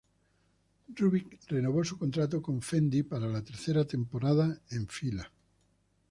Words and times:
Rubik 0.95 1.41
renovó 1.47 1.83
su 1.83 1.95
contrato 1.95 2.41
con 2.41 2.59
Fendi 2.63 3.03
para 3.03 3.27
la 3.27 3.43
tercera 3.43 3.85
temporada 3.85 4.59
en 4.71 4.87
fila. 4.87 5.31